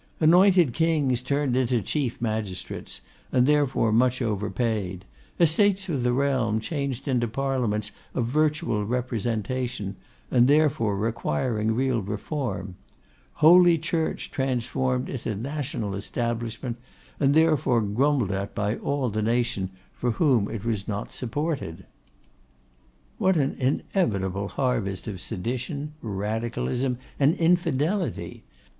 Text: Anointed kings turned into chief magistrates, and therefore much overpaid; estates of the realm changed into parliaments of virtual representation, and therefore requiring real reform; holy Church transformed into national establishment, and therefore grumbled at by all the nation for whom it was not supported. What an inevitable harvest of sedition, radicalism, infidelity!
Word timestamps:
Anointed 0.19 0.73
kings 0.73 1.21
turned 1.21 1.55
into 1.55 1.79
chief 1.79 2.19
magistrates, 2.19 3.01
and 3.31 3.45
therefore 3.45 3.91
much 3.91 4.19
overpaid; 4.19 5.05
estates 5.39 5.89
of 5.89 6.01
the 6.01 6.11
realm 6.11 6.59
changed 6.59 7.07
into 7.07 7.27
parliaments 7.27 7.91
of 8.15 8.25
virtual 8.25 8.83
representation, 8.83 9.97
and 10.31 10.47
therefore 10.47 10.97
requiring 10.97 11.75
real 11.75 12.01
reform; 12.01 12.77
holy 13.45 13.77
Church 13.77 14.31
transformed 14.31 15.07
into 15.07 15.35
national 15.35 15.93
establishment, 15.93 16.77
and 17.19 17.35
therefore 17.35 17.79
grumbled 17.83 18.31
at 18.31 18.55
by 18.55 18.77
all 18.77 19.07
the 19.11 19.21
nation 19.21 19.69
for 19.93 20.09
whom 20.13 20.49
it 20.49 20.65
was 20.65 20.87
not 20.87 21.13
supported. 21.13 21.85
What 23.19 23.37
an 23.37 23.55
inevitable 23.59 24.47
harvest 24.47 25.07
of 25.07 25.21
sedition, 25.21 25.93
radicalism, 26.01 26.97
infidelity! 27.19 28.41